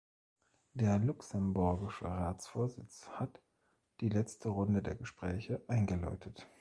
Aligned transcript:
Der 0.73 0.97
luxemburgische 0.97 2.05
Ratsvorsitz 2.05 3.07
hat 3.09 3.39
die 3.99 4.09
letzte 4.09 4.49
Runde 4.49 4.81
der 4.81 4.95
Gespräche 4.95 5.61
eingeläutet. 5.67 6.47